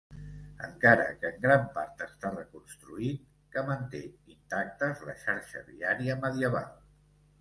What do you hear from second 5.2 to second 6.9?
xarxa viària medieval.